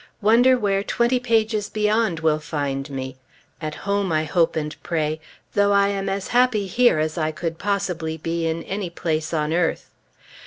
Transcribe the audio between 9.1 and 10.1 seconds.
on earth.